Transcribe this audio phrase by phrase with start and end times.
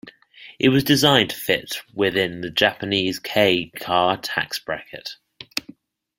[0.57, 5.17] It was designed to fit within the Japanese kei car tax bracket.